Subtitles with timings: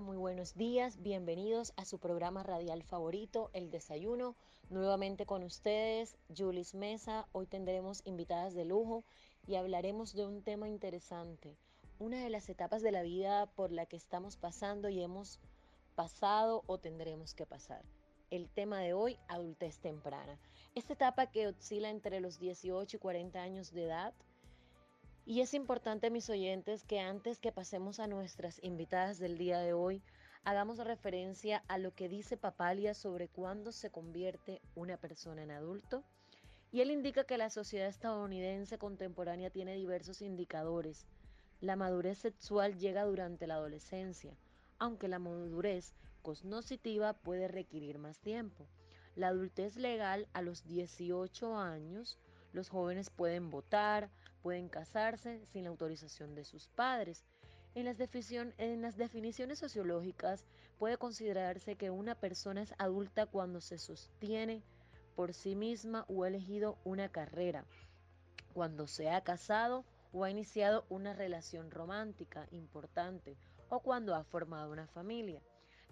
[0.00, 4.36] Muy buenos días, bienvenidos a su programa radial favorito, El Desayuno.
[4.70, 7.28] Nuevamente con ustedes, Julis Mesa.
[7.32, 9.04] Hoy tendremos invitadas de lujo
[9.46, 11.58] y hablaremos de un tema interesante,
[11.98, 15.38] una de las etapas de la vida por la que estamos pasando y hemos
[15.94, 17.84] pasado o tendremos que pasar.
[18.30, 20.38] El tema de hoy, adultez temprana.
[20.74, 24.14] Esta etapa que oscila entre los 18 y 40 años de edad
[25.24, 29.72] y es importante, mis oyentes, que antes que pasemos a nuestras invitadas del día de
[29.72, 30.02] hoy,
[30.42, 36.02] hagamos referencia a lo que dice Papalia sobre cuándo se convierte una persona en adulto.
[36.72, 41.06] Y él indica que la sociedad estadounidense contemporánea tiene diversos indicadores.
[41.60, 44.36] La madurez sexual llega durante la adolescencia,
[44.78, 48.66] aunque la madurez cognitiva puede requerir más tiempo.
[49.14, 52.18] La adultez legal a los 18 años
[52.52, 54.10] los jóvenes pueden votar,
[54.42, 57.24] pueden casarse sin la autorización de sus padres.
[57.74, 60.44] En las, definiciones sociológicas
[60.78, 64.62] puede considerarse que una persona es adulta cuando se sostiene
[65.16, 67.64] por sí misma o ha elegido una carrera,
[68.52, 73.36] cuando se ha casado o ha iniciado una relación romántica importante
[73.70, 75.40] o cuando ha formado una familia.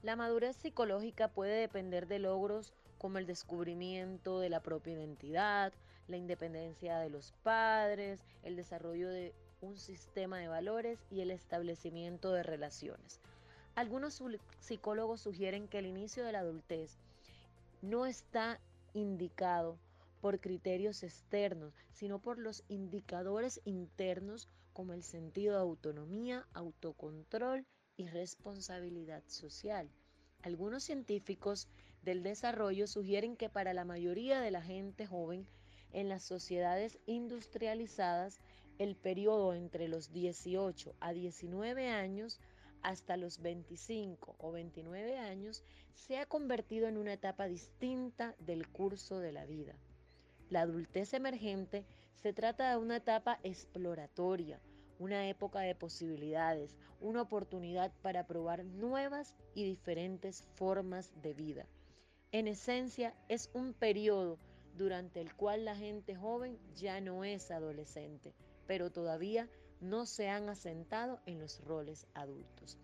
[0.03, 5.73] La madurez psicológica puede depender de logros como el descubrimiento de la propia identidad,
[6.11, 12.33] la independencia de los padres, el desarrollo de un sistema de valores y el establecimiento
[12.33, 13.21] de relaciones.
[13.75, 14.23] Algunos
[14.59, 16.99] psicólogos sugieren que el inicio de la adultez
[17.83, 18.61] no está
[18.95, 19.79] indicado
[20.21, 27.65] por criterios externos, sino por los indicadores internos como el sentido de autonomía, autocontrol
[27.97, 29.89] y responsabilidad social.
[30.43, 31.69] Algunos científicos
[32.03, 35.47] del desarrollo sugieren que para la mayoría de la gente joven
[35.93, 38.41] en las sociedades industrializadas,
[38.79, 42.41] el periodo entre los 18 a 19 años
[42.83, 45.63] hasta los 25 o 29 años
[45.95, 49.75] se ha convertido en una etapa distinta del curso de la vida.
[50.49, 51.85] La adultez emergente
[52.15, 54.61] se trata de una etapa exploratoria,
[54.99, 61.67] una época de posibilidades, una oportunidad para probar nuevas y diferentes formas de vida.
[62.33, 64.39] En esencia, es un periodo
[64.81, 68.33] durante el cual la gente joven ya no es adolescente,
[68.67, 69.47] pero todavía
[69.83, 72.79] no se han asentado en los roles adultos.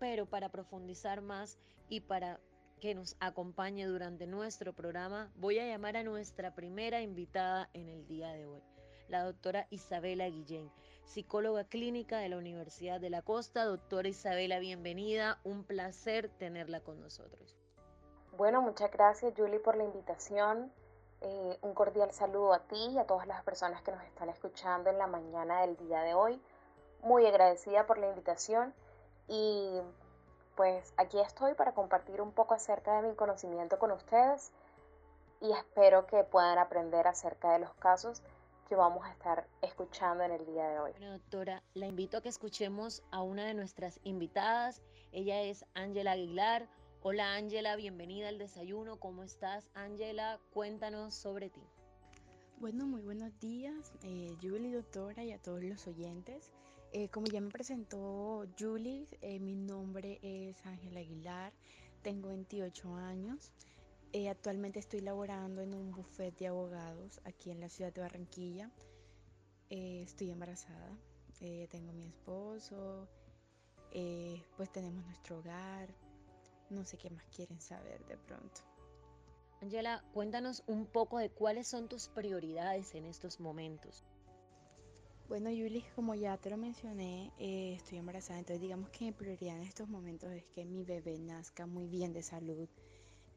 [0.00, 1.56] Pero para profundizar más
[1.88, 2.40] y para
[2.80, 8.04] que nos acompañe durante nuestro programa, voy a llamar a nuestra primera invitada en el
[8.08, 8.62] día de hoy
[9.06, 10.70] la doctora Isabela Guillén,
[11.04, 13.64] psicóloga clínica de la Universidad de la Costa.
[13.64, 17.56] Doctora Isabela, bienvenida, un placer tenerla con nosotros.
[18.38, 20.70] Bueno, muchas gracias Julie por la invitación.
[21.22, 24.90] Eh, un cordial saludo a ti y a todas las personas que nos están escuchando
[24.90, 26.40] en la mañana del día de hoy.
[27.02, 28.72] Muy agradecida por la invitación
[29.26, 29.80] y
[30.54, 34.52] pues aquí estoy para compartir un poco acerca de mi conocimiento con ustedes
[35.40, 38.22] y espero que puedan aprender acerca de los casos
[38.68, 40.92] que vamos a estar escuchando en el día de hoy.
[40.92, 44.80] Bueno, doctora, la invito a que escuchemos a una de nuestras invitadas.
[45.10, 46.68] Ella es Ángela Aguilar.
[47.00, 48.98] Hola Ángela, bienvenida al desayuno.
[48.98, 50.40] ¿Cómo estás Ángela?
[50.52, 51.60] Cuéntanos sobre ti.
[52.58, 56.50] Bueno, muy buenos días, eh, Julie, doctora, y a todos los oyentes.
[56.92, 61.52] Eh, como ya me presentó Julie, eh, mi nombre es Ángela Aguilar,
[62.02, 63.52] tengo 28 años.
[64.28, 68.72] Actualmente estoy laborando en un buffet de abogados aquí en la ciudad de Barranquilla.
[69.70, 70.98] Estoy embarazada,
[71.70, 73.06] tengo mi esposo,
[74.56, 76.07] pues tenemos nuestro hogar.
[76.70, 78.60] No sé qué más quieren saber de pronto.
[79.60, 84.04] Angela, cuéntanos un poco de cuáles son tus prioridades en estos momentos.
[85.28, 89.62] Bueno, Yuli, como ya te lo mencioné, estoy embarazada, entonces digamos que mi prioridad en
[89.62, 92.68] estos momentos es que mi bebé nazca muy bien de salud,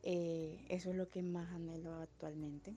[0.04, 2.76] eh, eso es lo que más anhelo actualmente.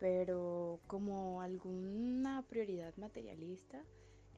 [0.00, 3.84] Pero como alguna prioridad materialista,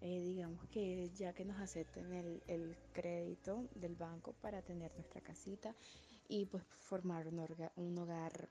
[0.00, 5.20] eh, digamos que ya que nos acepten el, el, crédito del banco para tener nuestra
[5.20, 5.74] casita
[6.28, 7.44] y pues formar un,
[7.76, 8.48] un hogar.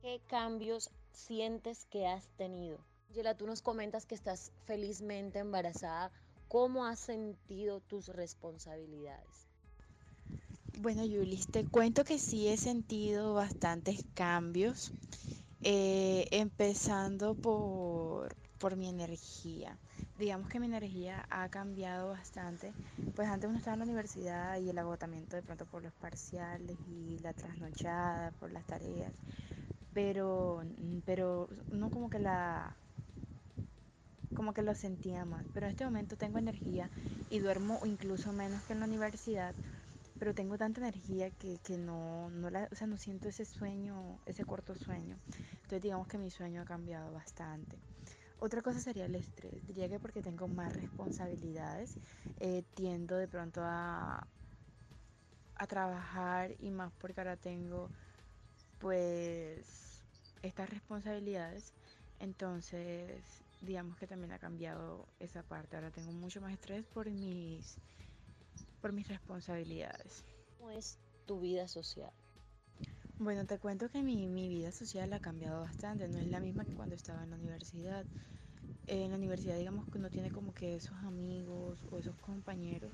[0.00, 2.78] ¿Qué cambios sientes que has tenido?
[3.12, 6.10] Yela, tú nos comentas que estás felizmente embarazada.
[6.48, 9.48] ¿Cómo has sentido tus responsabilidades?
[10.78, 14.92] Bueno, Yulis, te cuento que sí he sentido bastantes cambios,
[15.62, 19.76] eh, empezando por, por mi energía.
[20.20, 22.72] Digamos que mi energía ha cambiado bastante,
[23.16, 26.76] pues antes uno estaba en la universidad y el agotamiento de pronto por los parciales
[26.88, 29.12] y la trasnochada por las tareas,
[29.92, 30.62] pero,
[31.04, 32.72] pero no como que la
[34.36, 35.44] como que lo sentía más.
[35.52, 36.88] Pero en este momento tengo energía
[37.30, 39.56] y duermo incluso menos que en la universidad,
[40.20, 44.20] pero tengo tanta energía que, que no, no, la, o sea, no siento ese sueño,
[44.24, 45.16] ese corto sueño.
[45.62, 47.76] Entonces digamos que mi sueño ha cambiado bastante.
[48.44, 49.64] Otra cosa sería el estrés.
[49.68, 51.96] Diría que porque tengo más responsabilidades,
[52.40, 54.26] eh, tiendo de pronto a,
[55.54, 57.88] a trabajar y más porque ahora tengo
[58.78, 60.02] pues
[60.42, 61.72] estas responsabilidades.
[62.18, 65.76] Entonces, digamos que también ha cambiado esa parte.
[65.76, 67.78] Ahora tengo mucho más estrés por mis
[68.80, 70.24] por mis responsabilidades.
[70.58, 72.12] ¿Cómo es tu vida social?
[73.22, 76.64] Bueno, te cuento que mi, mi, vida social ha cambiado bastante, no es la misma
[76.64, 78.04] que cuando estaba en la universidad.
[78.88, 82.90] En la universidad digamos que uno tiene como que esos amigos o esos compañeros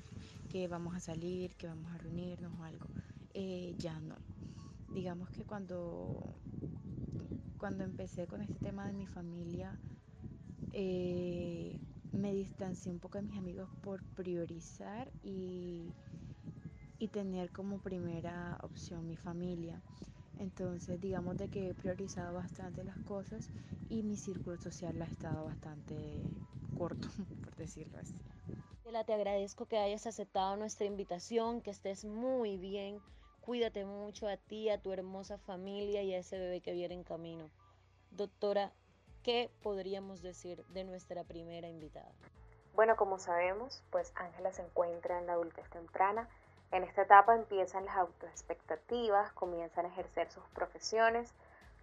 [0.47, 2.85] que vamos a salir, que vamos a reunirnos o algo.
[3.33, 4.17] Eh, ya no.
[4.93, 6.21] Digamos que cuando,
[7.57, 9.79] cuando empecé con este tema de mi familia,
[10.73, 11.75] eh,
[12.11, 15.91] me distancié un poco de mis amigos por priorizar y,
[16.99, 19.81] y tener como primera opción mi familia.
[20.39, 23.51] Entonces, digamos de que he priorizado bastante las cosas
[23.89, 26.23] y mi círculo social ha estado bastante
[26.73, 27.09] corto,
[27.43, 28.17] por decirlo así.
[29.05, 33.01] Te agradezco que hayas aceptado nuestra invitación, que estés muy bien.
[33.41, 37.03] Cuídate mucho a ti, a tu hermosa familia y a ese bebé que viene en
[37.03, 37.49] camino.
[38.11, 38.71] Doctora,
[39.23, 42.11] ¿qué podríamos decir de nuestra primera invitada?
[42.73, 46.29] Bueno, como sabemos, pues Ángela se encuentra en la adultez temprana
[46.71, 51.33] en esta etapa empiezan las autoexpectativas, comienzan a ejercer sus profesiones,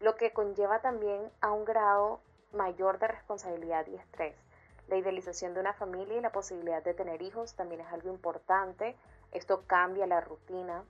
[0.01, 2.21] lo que conlleva también a un grado
[2.53, 4.37] mayor de responsabilidad y estrés.
[4.89, 8.97] La idealización de una familia y la posibilidad de tener hijos también es algo importante.
[9.33, 10.85] Esto cambia la rutina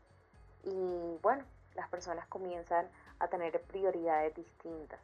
[0.62, 1.44] y bueno,
[1.74, 2.88] las personas comienzan
[3.18, 5.00] a tener prioridades distintas.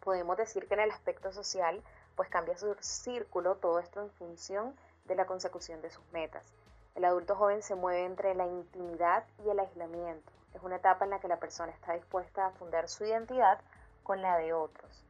[0.00, 1.82] Podemos decir que en el aspecto social,
[2.14, 4.76] pues cambia su círculo, todo esto en función
[5.06, 6.54] de la consecución de sus metas.
[6.94, 10.32] El adulto joven se mueve entre la intimidad y el aislamiento.
[10.54, 13.58] Es una etapa en la que la persona está dispuesta a fundar su identidad
[14.04, 15.04] con la de otros.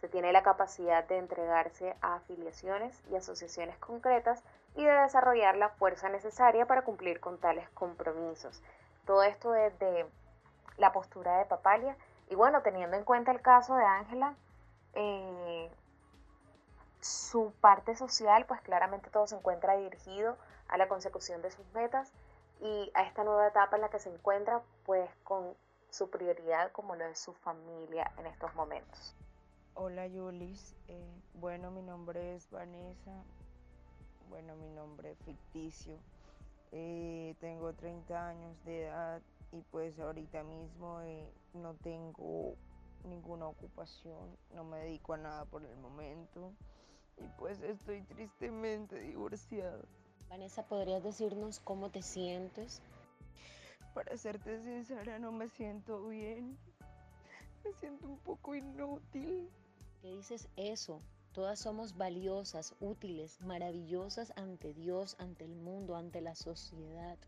[0.00, 4.42] Se tiene la capacidad de entregarse a afiliaciones y asociaciones concretas
[4.74, 8.62] y de desarrollar la fuerza necesaria para cumplir con tales compromisos.
[9.06, 10.06] Todo esto desde
[10.76, 11.96] la postura de Papalia.
[12.28, 14.34] Y bueno, teniendo en cuenta el caso de Ángela,
[14.94, 15.70] eh,
[17.00, 20.36] su parte social, pues claramente todo se encuentra dirigido
[20.72, 22.10] a la consecución de sus metas
[22.60, 25.54] y a esta nueva etapa en la que se encuentra, pues con
[25.90, 29.14] su prioridad como lo es su familia en estos momentos.
[29.74, 33.22] Hola Yulis, eh, bueno mi nombre es Vanessa,
[34.30, 35.98] bueno mi nombre es ficticio,
[36.72, 39.20] eh, tengo 30 años de edad
[39.52, 42.54] y pues ahorita mismo eh, no tengo
[43.04, 46.52] ninguna ocupación, no me dedico a nada por el momento
[47.18, 49.84] y pues estoy tristemente divorciada.
[50.32, 52.80] Vanessa, ¿podrías decirnos cómo te sientes?
[53.92, 56.56] Para serte sincera, no me siento bien.
[57.62, 59.50] Me siento un poco inútil.
[60.00, 61.02] ¿Qué dices eso?
[61.34, 67.18] Todas somos valiosas, útiles, maravillosas ante Dios, ante el mundo, ante la sociedad.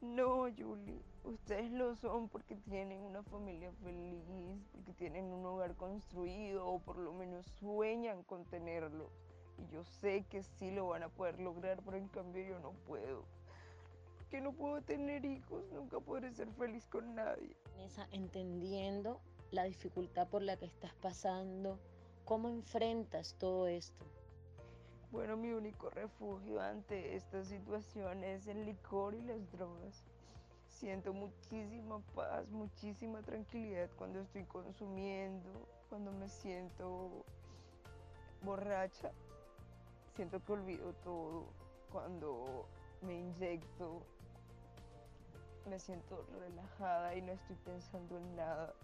[0.00, 4.22] No, Julie, ustedes lo son porque tienen una familia feliz,
[4.70, 9.10] porque tienen un hogar construido o por lo menos sueñan con tenerlo.
[9.58, 12.72] Y yo sé que sí lo van a poder lograr, pero en cambio yo no
[12.86, 13.24] puedo.
[14.30, 17.56] Que no puedo tener hijos, nunca podré ser feliz con nadie.
[18.12, 21.78] Entendiendo la dificultad por la que estás pasando,
[22.24, 24.04] ¿cómo enfrentas todo esto?
[25.10, 30.04] Bueno, mi único refugio ante esta situación es el licor y las drogas.
[30.68, 37.24] Siento muchísima paz, muchísima tranquilidad cuando estoy consumiendo, cuando me siento
[38.42, 39.10] borracha,
[40.18, 41.46] siento que olvido todo
[41.92, 42.66] cuando
[43.02, 44.02] me inyecto.
[45.70, 48.74] Me siento relajada y no estoy pensando en nada.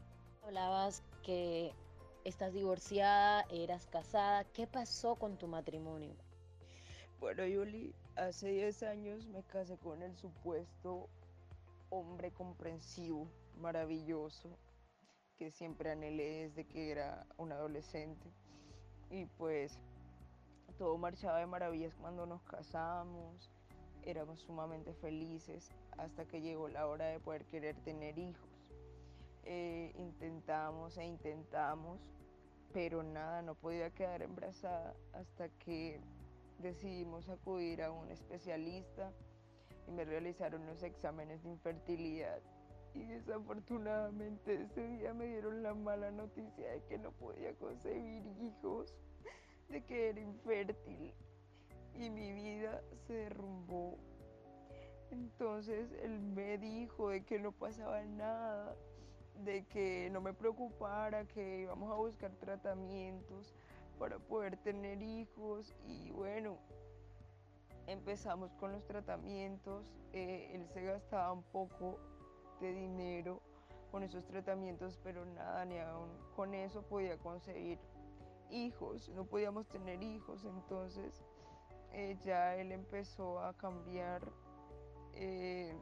[0.45, 1.75] Hablabas que
[2.23, 4.45] estás divorciada, eras casada.
[4.45, 6.15] ¿Qué pasó con tu matrimonio?
[7.19, 11.09] Bueno, Yuli, hace 10 años me casé con el supuesto
[11.91, 13.27] hombre comprensivo,
[13.59, 14.57] maravilloso,
[15.37, 18.31] que siempre anhelé desde que era un adolescente.
[19.11, 19.81] Y pues
[20.79, 23.51] todo marchaba de maravillas cuando nos casamos,
[24.03, 28.49] éramos sumamente felices hasta que llegó la hora de poder querer tener hijos.
[29.45, 32.01] Eh, intentamos e intentamos,
[32.73, 36.01] pero nada, no podía quedar embarazada hasta que
[36.59, 39.13] decidimos acudir a un especialista
[39.87, 42.41] y me realizaron los exámenes de infertilidad.
[42.95, 48.95] Y desafortunadamente ese día me dieron la mala noticia de que no podía concebir hijos.
[49.69, 51.15] De que era infértil
[51.95, 53.97] y mi vida se derrumbó.
[55.11, 58.75] Entonces él me dijo de que no pasaba nada,
[59.45, 63.55] de que no me preocupara, que íbamos a buscar tratamientos
[63.99, 66.59] para poder tener hijos y bueno,
[67.87, 71.99] empezamos con los tratamientos, eh, él se gastaba un poco
[72.61, 73.41] de dinero
[73.91, 77.79] con esos tratamientos, pero nada, ni aún con eso podía conseguir
[78.51, 81.23] hijos, no podíamos tener hijos, entonces
[81.93, 84.23] eh, ya él empezó a cambiar,
[85.13, 85.77] eh,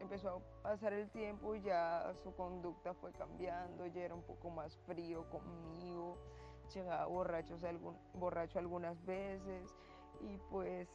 [0.00, 4.50] empezó a pasar el tiempo y ya su conducta fue cambiando, ya era un poco
[4.50, 6.16] más frío conmigo,
[6.74, 9.74] llegaba borrachos algún, borracho algunas veces
[10.20, 10.88] y pues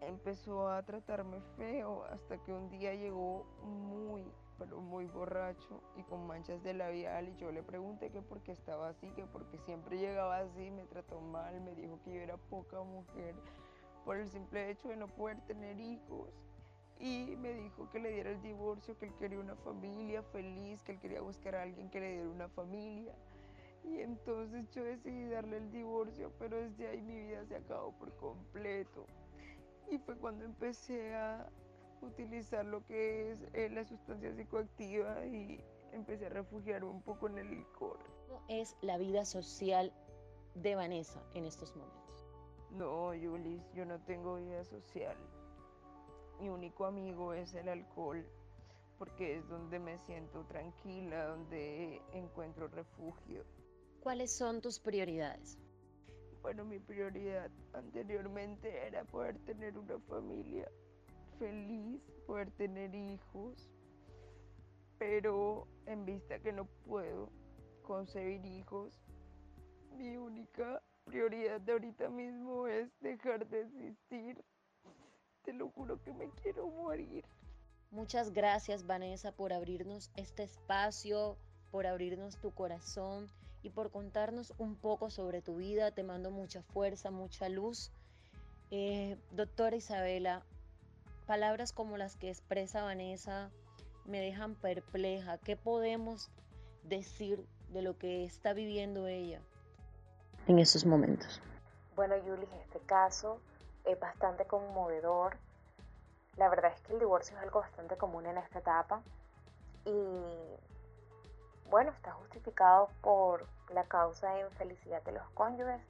[0.00, 4.24] empezó a tratarme feo hasta que un día llegó muy,
[4.58, 8.52] pero muy borracho y con manchas de labial y yo le pregunté que por qué
[8.52, 12.36] estaba así, que porque siempre llegaba así, me trató mal, me dijo que yo era
[12.36, 13.34] poca mujer
[14.04, 16.30] por el simple hecho de no poder tener hijos
[17.02, 20.92] y me dijo que le diera el divorcio, que él quería una familia feliz, que
[20.92, 23.12] él quería buscar a alguien que le diera una familia.
[23.82, 28.14] Y entonces yo decidí darle el divorcio, pero desde ahí mi vida se acabó por
[28.16, 29.06] completo.
[29.90, 31.50] Y fue cuando empecé a
[32.02, 37.38] utilizar lo que es eh, la sustancia psicoactiva y empecé a refugiarme un poco en
[37.38, 37.98] el licor.
[38.28, 39.92] ¿Cómo es la vida social
[40.54, 42.26] de Vanessa en estos momentos?
[42.70, 45.16] No, Julis, yo no tengo vida social.
[46.40, 48.26] Mi único amigo es el alcohol,
[48.98, 53.44] porque es donde me siento tranquila, donde encuentro refugio.
[54.00, 55.58] ¿Cuáles son tus prioridades?
[56.40, 60.68] Bueno, mi prioridad anteriormente era poder tener una familia
[61.38, 63.70] feliz, poder tener hijos,
[64.98, 67.28] pero en vista que no puedo
[67.82, 69.00] concebir hijos,
[69.96, 74.44] mi única prioridad de ahorita mismo es dejar de existir.
[75.44, 77.24] Te lo juro que me quiero morir.
[77.90, 81.36] Muchas gracias Vanessa por abrirnos este espacio,
[81.70, 83.28] por abrirnos tu corazón
[83.62, 85.90] y por contarnos un poco sobre tu vida.
[85.90, 87.90] Te mando mucha fuerza, mucha luz.
[88.70, 90.42] Eh, doctora Isabela,
[91.22, 93.50] palabras como las que expresa Vanessa
[94.04, 95.38] me dejan perpleja.
[95.38, 96.30] ¿Qué podemos
[96.82, 99.40] decir de lo que está viviendo ella
[100.46, 101.40] en estos momentos?
[101.94, 103.40] Bueno, Yuli, este caso
[103.84, 105.36] es bastante conmovedor.
[106.36, 109.02] La verdad es que el divorcio es algo bastante común en esta etapa
[109.84, 109.90] y
[111.70, 115.80] bueno, está justificado por la causa de infelicidad de los cónyuges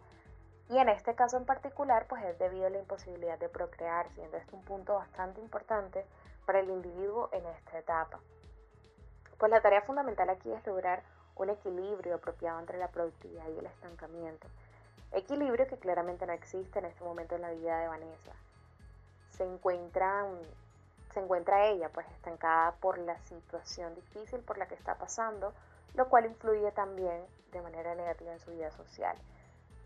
[0.69, 4.37] y en este caso en particular pues es debido a la imposibilidad de procrear, siendo
[4.37, 6.05] esto un punto bastante importante
[6.47, 8.21] para el individuo en esta etapa.
[9.39, 11.03] Pues la tarea fundamental aquí es lograr
[11.37, 14.47] un equilibrio apropiado entre la productividad y el estancamiento.
[15.13, 18.33] Equilibrio que claramente no existe en este momento en la vida de Vanessa.
[19.31, 20.25] Se encuentra,
[21.13, 25.53] se encuentra ella pues estancada por la situación difícil por la que está pasando,
[25.95, 29.17] lo cual influye también de manera negativa en su vida social.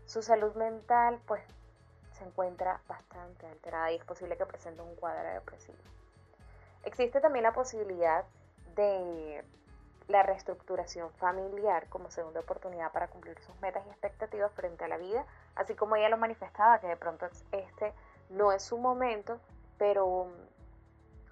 [0.07, 1.43] Su salud mental pues
[2.13, 5.77] se encuentra bastante alterada y es posible que presente un cuadro depresivo.
[6.83, 8.23] Existe también la posibilidad
[8.75, 9.43] de
[10.07, 14.97] la reestructuración familiar como segunda oportunidad para cumplir sus metas y expectativas frente a la
[14.97, 17.93] vida, así como ella lo manifestaba, que de pronto este
[18.29, 19.41] no es su momento,
[19.77, 20.27] pero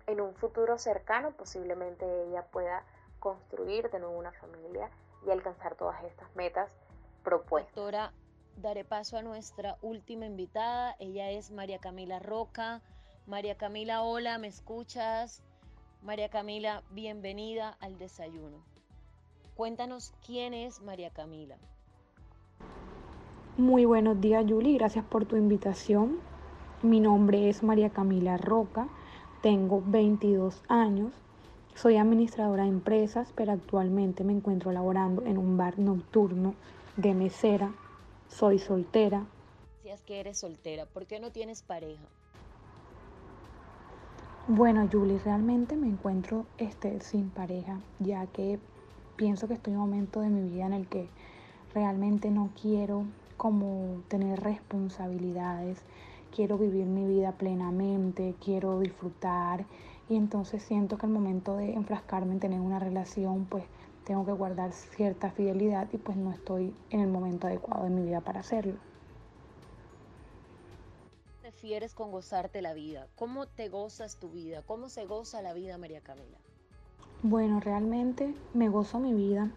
[0.08, 2.84] en un futuro cercano posiblemente ella pueda
[3.20, 4.90] construir de nuevo una familia
[5.26, 6.70] y alcanzar todas estas metas
[7.24, 7.74] propuestas.
[8.58, 10.96] Daré paso a nuestra última invitada.
[11.00, 12.82] Ella es María Camila Roca.
[13.28, 15.42] María Camila, hola, ¿me escuchas?
[16.02, 18.58] María Camila, bienvenida al desayuno.
[19.56, 21.58] Cuéntanos quién es María Camila.
[23.58, 24.78] Muy buenos días, Yuli.
[24.78, 26.18] Gracias por tu invitación.
[26.84, 28.88] Mi nombre es María Camila Roca.
[29.42, 31.14] Tengo 22 años.
[31.74, 36.54] Soy administradora de empresas, pero actualmente me encuentro laborando en un bar nocturno
[36.98, 37.72] de mesera.
[38.30, 39.26] Soy soltera.
[39.78, 42.04] Decías que eres soltera, ¿por qué no tienes pareja?
[44.48, 48.60] Bueno, Julie, realmente me encuentro este, sin pareja, ya que
[49.16, 51.08] pienso que estoy en un momento de mi vida en el que
[51.74, 53.06] realmente no quiero
[53.38, 55.80] como tener responsabilidades,
[56.36, 59.66] quiero vivir mi vida plenamente, quiero disfrutar
[60.10, 63.64] y entonces siento que al momento de enfrascarme en tener una relación, pues
[64.06, 68.04] tengo que guardar cierta fidelidad y pues no estoy en el momento adecuado de mi
[68.04, 68.76] vida para hacerlo.
[71.42, 73.08] ¿Qué refieres con gozarte la vida?
[73.16, 74.62] ¿Cómo te gozas tu vida?
[74.62, 76.38] ¿Cómo se goza la vida, María Camila?
[77.24, 79.52] Bueno, realmente me gozo mi vida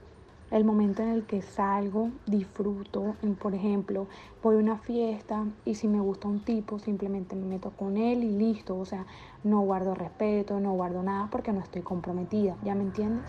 [0.50, 4.07] el momento en el que salgo, disfruto, por ejemplo,
[4.43, 8.25] voy a una fiesta y si me gusta un tipo, simplemente me meto con él
[8.25, 9.05] y listo, o sea,
[9.45, 13.26] no guardo respeto, no guardo nada porque no estoy comprometida, ¿ya me entiendes?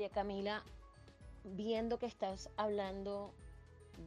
[0.00, 0.62] María Camila,
[1.44, 3.34] viendo que estás hablando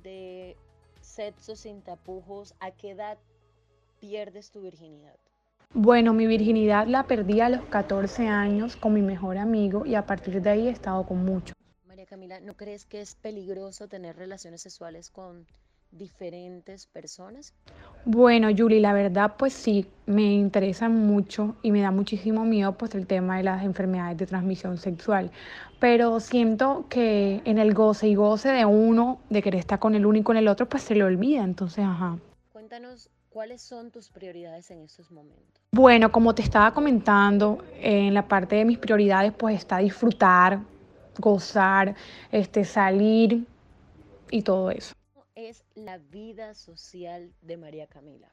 [0.02, 0.58] de
[1.02, 3.20] sexo sin tapujos, ¿a qué edad
[4.00, 5.14] pierdes tu virginidad?
[5.72, 10.08] Bueno, mi virginidad la perdí a los 14 años con mi mejor amigo y a
[10.08, 11.56] partir de ahí he estado con muchos.
[12.10, 15.46] Camila, ¿no crees que es peligroso tener relaciones sexuales con
[15.98, 17.54] diferentes personas?
[18.06, 22.96] Bueno, Yuli, la verdad pues sí, me interesa mucho y me da muchísimo miedo pues
[22.96, 25.32] el tema de las enfermedades de transmisión sexual,
[25.80, 30.06] pero siento que en el goce y goce de uno, de querer estar con el
[30.06, 32.18] uno y con el otro, pues se le olvida, entonces, ajá.
[32.52, 35.60] Cuéntanos ¿Cuáles son tus prioridades en estos momentos?
[35.72, 40.60] Bueno, como te estaba comentando, en la parte de mis prioridades pues está disfrutar,
[41.18, 41.96] gozar,
[42.32, 43.48] este, salir
[44.30, 44.94] y todo eso.
[45.36, 48.30] ¿Cómo es la vida social de María Camila?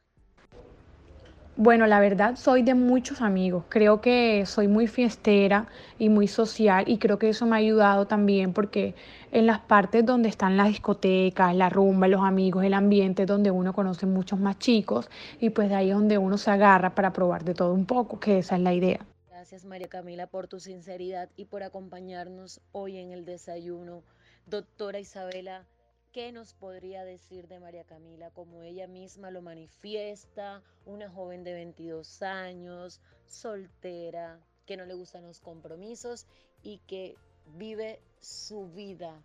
[1.57, 3.65] Bueno, la verdad soy de muchos amigos.
[3.69, 8.07] Creo que soy muy fiestera y muy social y creo que eso me ha ayudado
[8.07, 8.95] también porque
[9.33, 13.73] en las partes donde están las discotecas, la rumba, los amigos, el ambiente donde uno
[13.73, 17.45] conoce muchos más chicos y pues de ahí es donde uno se agarra para probar
[17.45, 19.01] de todo un poco, que esa es la idea.
[19.29, 24.03] Gracias María Camila por tu sinceridad y por acompañarnos hoy en el desayuno.
[24.47, 25.67] Doctora Isabela,
[26.13, 30.63] ¿qué nos podría decir de María Camila como ella misma lo manifiesta?
[30.87, 36.27] Una joven de 22 años, soltera, que no le gustan los compromisos
[36.63, 37.17] y que
[37.55, 39.23] vive su vida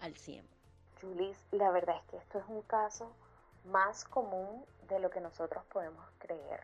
[0.00, 0.46] al 100.
[1.00, 3.12] Julis, la verdad es que esto es un caso
[3.64, 6.60] más común de lo que nosotros podemos creer.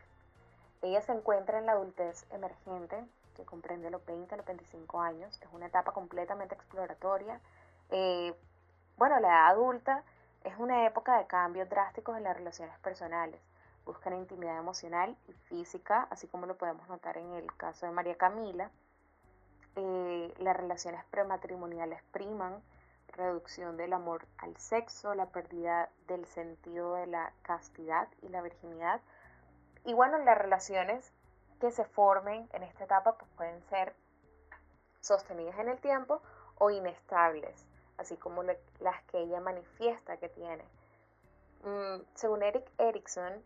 [0.81, 3.03] Ella se encuentra en la adultez emergente,
[3.35, 5.37] que comprende los 20 a los 25 años.
[5.41, 7.41] Es una etapa completamente exploratoria.
[7.89, 8.33] Eh,
[8.99, 10.03] bueno, la edad adulta
[10.43, 13.41] es una época de cambios drásticos en las relaciones personales.
[13.85, 18.15] Buscan intimidad emocional y física, así como lo podemos notar en el caso de María
[18.15, 18.69] Camila.
[19.77, 22.61] Eh, las relaciones prematrimoniales priman,
[23.07, 29.01] reducción del amor al sexo, la pérdida del sentido de la castidad y la virginidad
[29.85, 31.13] y bueno, las relaciones
[31.61, 33.95] que se formen en esta etapa pues, pueden ser
[34.99, 36.21] sostenidas en el tiempo
[36.57, 37.65] o inestables,
[37.99, 40.63] así como las que ella manifiesta que tiene.
[41.63, 43.43] Mm, según Eric Erickson,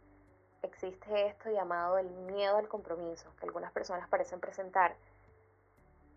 [0.61, 4.95] existe esto llamado el miedo al compromiso, que algunas personas parecen presentar.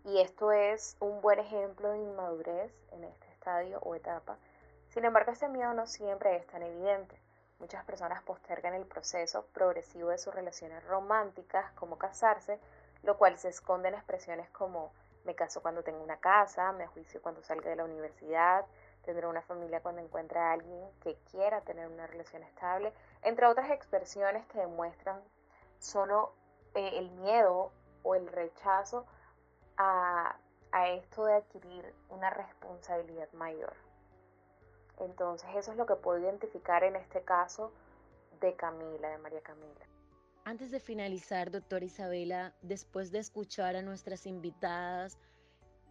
[0.05, 4.37] Y esto es un buen ejemplo de inmadurez en este estadio o etapa.
[4.89, 7.19] Sin embargo, este miedo no siempre es tan evidente.
[7.59, 12.59] Muchas personas postergan el proceso progresivo de sus relaciones románticas, como casarse,
[13.01, 14.91] lo cual se esconde en expresiones como
[15.27, 18.65] me caso cuando tenga una casa, me juicio cuando salga de la universidad,
[19.03, 23.69] tendré una familia cuando encuentre a alguien que quiera tener una relación estable, entre otras
[23.69, 25.21] expresiones que demuestran
[25.79, 26.33] solo
[26.73, 27.71] eh, el miedo
[28.03, 29.05] o el rechazo
[29.75, 30.39] a
[30.89, 33.75] esto de adquirir una responsabilidad mayor.
[34.99, 37.71] Entonces eso es lo que puedo identificar en este caso
[38.39, 39.85] de Camila, de María Camila.
[40.47, 45.19] Antes de finalizar, doctora Isabela, después de escuchar a nuestras invitadas,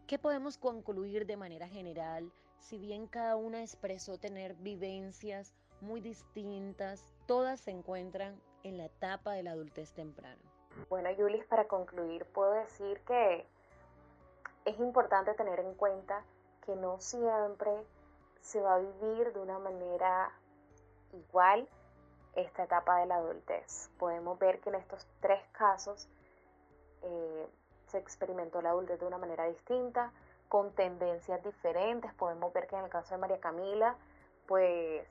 [0.06, 2.32] ¿qué podemos concluir de manera general?
[2.58, 9.32] Si bien cada una expresó tener vivencias muy distintas, todas se encuentran en la etapa
[9.32, 10.40] de la adultez temprana.
[10.88, 13.46] Bueno, Yulis, para concluir, puedo decir que
[14.64, 16.24] es importante tener en cuenta
[16.64, 17.72] que no siempre
[18.40, 20.32] se va a vivir de una manera
[21.12, 21.68] igual
[22.36, 23.90] esta etapa de la adultez.
[23.98, 26.08] Podemos ver que en estos tres casos
[27.02, 27.48] eh,
[27.88, 30.12] se experimentó la adultez de una manera distinta,
[30.48, 32.12] con tendencias diferentes.
[32.14, 33.96] Podemos ver que en el caso de María Camila,
[34.46, 35.08] pues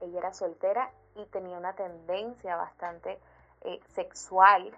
[0.00, 3.18] ella era soltera y tenía una tendencia bastante
[3.62, 4.72] eh, sexual,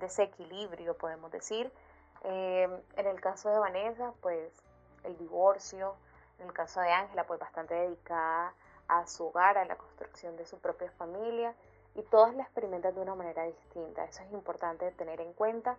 [0.00, 1.72] desequilibrio, podemos decir.
[2.24, 4.52] Eh, en el caso de Vanessa, pues
[5.04, 5.94] el divorcio,
[6.38, 8.52] en el caso de Ángela, pues bastante dedicada
[8.90, 11.54] a su hogar, a la construcción de su propia familia
[11.94, 14.04] y todas la experimentan de una manera distinta.
[14.04, 15.76] Eso es importante tener en cuenta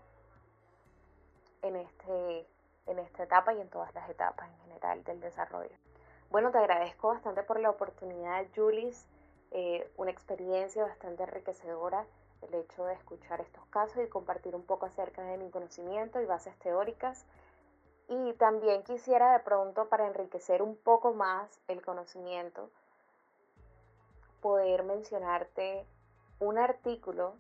[1.62, 2.48] en, este,
[2.88, 5.76] en esta etapa y en todas las etapas en general del desarrollo.
[6.30, 9.06] Bueno, te agradezco bastante por la oportunidad, Julis,
[9.52, 12.06] eh, una experiencia bastante enriquecedora
[12.42, 16.26] el hecho de escuchar estos casos y compartir un poco acerca de mi conocimiento y
[16.26, 17.26] bases teóricas
[18.08, 22.70] y también quisiera de pronto, para enriquecer un poco más el conocimiento,
[24.42, 25.86] poder mencionarte
[26.40, 27.36] un artículo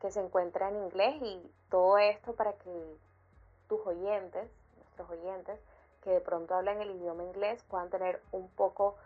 [0.00, 2.96] que se encuentra en inglés y todo esto para que
[3.68, 5.60] tus oyentes, nuestros oyentes,
[6.02, 8.96] que de pronto hablan el idioma inglés puedan tener un poco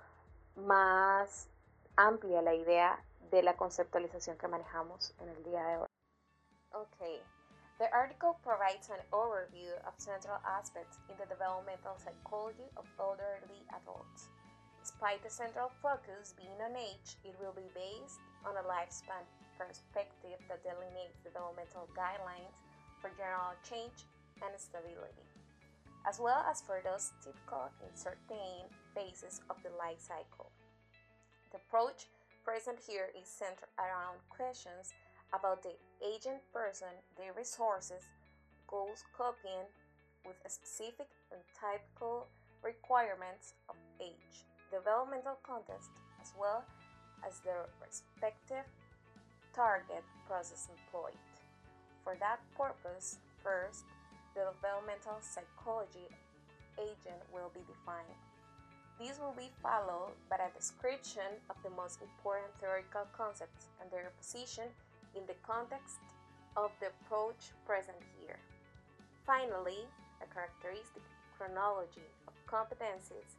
[0.56, 1.48] más
[1.96, 5.87] amplia la idea de la conceptualización que manejamos en el día de hoy.
[6.72, 7.22] Okay.
[7.78, 14.28] The article provides an overview of central aspects in the developmental psychology of elderly adults.
[14.98, 19.22] Despite the central focus being on age, it will be based on a lifespan
[19.54, 22.58] perspective that delineates developmental guidelines
[22.98, 24.11] for general change
[24.42, 25.22] and stability,
[26.02, 30.50] as well as for those typical in certain phases of the life cycle.
[31.54, 32.11] The approach
[32.42, 34.90] present here is centered around questions
[35.30, 38.02] about the agent person, their resources,
[38.66, 39.62] goals coping
[40.26, 42.26] with specific and typical
[42.66, 46.64] requirements of age, developmental context, as well
[47.26, 48.64] as the respective
[49.54, 51.16] target process employed.
[52.04, 53.85] For that purpose, first,
[54.35, 56.07] the developmental psychology
[56.78, 58.18] agent will be defined.
[58.98, 64.11] This will be followed by a description of the most important theoretical concepts and their
[64.18, 64.66] position
[65.14, 66.02] in the context
[66.59, 68.38] of the approach present here.
[69.22, 69.87] Finally,
[70.18, 71.07] a characteristic
[71.38, 73.38] chronology of competencies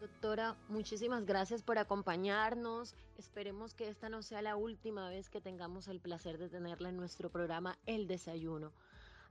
[0.00, 2.94] Doctora, muchísimas gracias por acompañarnos.
[3.18, 6.96] Esperemos que esta no sea la última vez que tengamos el placer de tenerla en
[6.96, 8.72] nuestro programa El Desayuno.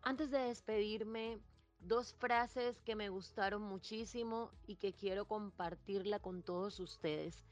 [0.01, 1.39] Antes de despedirme,
[1.79, 7.43] dos frases que me gustaron muchísimo y que quiero compartirla con todos ustedes,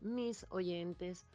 [0.00, 1.26] mis oyentes.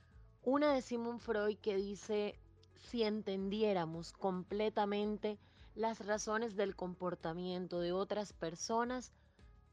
[0.44, 2.40] Una de Simon Freud que dice,
[2.76, 5.40] si entendiéramos completamente
[5.76, 9.12] las razones del comportamiento de otras personas,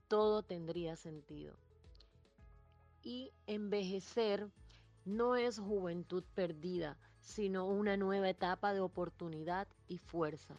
[0.09, 1.55] todo tendría sentido.
[3.03, 4.51] Y envejecer
[5.05, 10.57] no es juventud perdida, sino una nueva etapa de oportunidad y fuerza.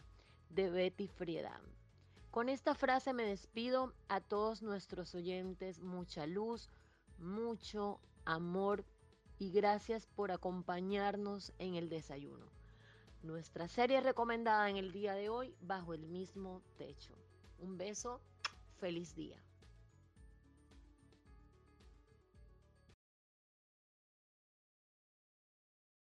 [0.48, 1.62] De Betty Friedan.
[2.30, 5.80] Con esta frase me despido a todos nuestros oyentes.
[5.80, 6.68] Mucha luz,
[7.18, 8.84] mucho amor
[9.38, 12.46] y gracias por acompañarnos en el desayuno.
[13.22, 17.14] Nuestra serie recomendada en el día de hoy, Bajo el mismo techo.
[17.60, 18.20] Un beso,
[18.80, 19.40] feliz día.